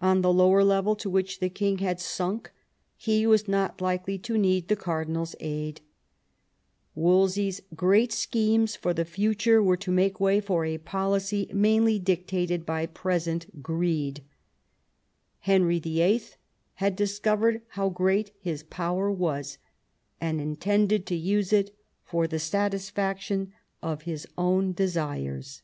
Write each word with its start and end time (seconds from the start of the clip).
On 0.00 0.22
the 0.22 0.32
lower 0.32 0.62
level 0.62 0.94
to 0.94 1.10
which 1.10 1.40
the 1.40 1.48
king 1.48 1.78
had 1.78 1.98
sunk 1.98 2.52
he 2.96 3.26
was 3.26 3.48
not 3.48 3.80
likely 3.80 4.16
to 4.16 4.38
need 4.38 4.68
the 4.68 4.76
cardinal's 4.76 5.34
aid. 5.40 5.80
Wolsey's 6.94 7.60
great 7.74 8.12
schemes 8.12 8.76
for 8.76 8.94
the 8.94 9.04
future 9.04 9.60
were 9.60 9.76
to 9.76 9.90
make 9.90 10.20
way 10.20 10.40
for 10.40 10.64
a 10.64 10.78
policy 10.78 11.50
mainly 11.52 11.98
dictated 11.98 12.64
by 12.64 12.86
present 12.86 13.60
greed. 13.60 14.22
Henry 15.40 15.80
Vni. 15.80 16.36
had 16.74 16.94
discovered 16.94 17.60
how 17.70 17.88
great 17.88 18.30
his 18.38 18.62
power 18.62 19.10
was, 19.10 19.58
and 20.20 20.40
intended 20.40 21.06
to 21.06 21.16
use 21.16 21.52
it 21.52 21.76
for 22.04 22.28
the 22.28 22.38
satisfaction 22.38 23.52
of 23.82 24.02
his 24.02 24.28
own 24.38 24.72
desires. 24.72 25.62